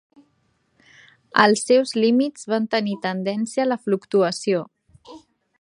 Els 1.43 1.61
seus 1.67 1.93
límits 2.05 2.49
van 2.53 2.67
tenir 2.77 2.97
tendència 3.07 3.67
a 3.67 3.71
la 3.73 3.81
fluctuació. 3.85 4.65